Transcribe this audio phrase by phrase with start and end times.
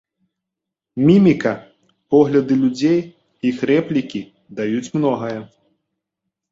[1.09, 1.51] Міміка,
[2.15, 2.99] погляды людзей,
[3.51, 4.21] іх рэплікі
[4.61, 5.37] даюць многае.